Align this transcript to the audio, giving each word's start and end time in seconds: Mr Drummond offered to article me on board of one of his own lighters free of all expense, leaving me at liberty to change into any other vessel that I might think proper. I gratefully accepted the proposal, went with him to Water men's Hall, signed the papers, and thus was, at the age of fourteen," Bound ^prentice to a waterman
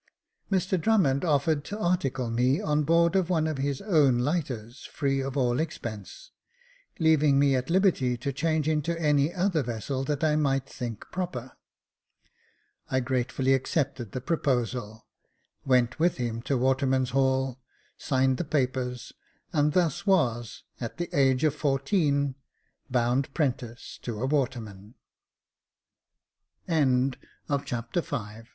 Mr 0.51 0.81
Drummond 0.81 1.23
offered 1.23 1.63
to 1.65 1.77
article 1.77 2.31
me 2.31 2.59
on 2.59 2.81
board 2.81 3.15
of 3.15 3.29
one 3.29 3.45
of 3.45 3.59
his 3.59 3.83
own 3.83 4.17
lighters 4.17 4.83
free 4.91 5.21
of 5.21 5.37
all 5.37 5.59
expense, 5.59 6.31
leaving 6.97 7.37
me 7.37 7.55
at 7.55 7.69
liberty 7.69 8.17
to 8.17 8.33
change 8.33 8.67
into 8.67 8.99
any 8.99 9.31
other 9.31 9.61
vessel 9.61 10.03
that 10.05 10.23
I 10.23 10.35
might 10.35 10.65
think 10.67 11.05
proper. 11.11 11.51
I 12.89 12.99
gratefully 12.99 13.53
accepted 13.53 14.11
the 14.11 14.21
proposal, 14.21 15.05
went 15.67 15.99
with 15.99 16.17
him 16.17 16.41
to 16.49 16.57
Water 16.57 16.87
men's 16.87 17.11
Hall, 17.11 17.61
signed 17.95 18.37
the 18.37 18.43
papers, 18.43 19.13
and 19.53 19.73
thus 19.73 20.07
was, 20.07 20.63
at 20.79 20.97
the 20.97 21.13
age 21.15 21.43
of 21.43 21.53
fourteen," 21.53 22.33
Bound 22.89 23.31
^prentice 23.35 24.01
to 24.01 24.19
a 24.19 24.25
waterman 24.25 24.95